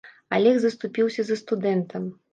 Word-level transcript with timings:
Алег 0.37 0.57
заступіўся 0.63 1.21
за 1.27 1.37
студэнта. 1.43 2.03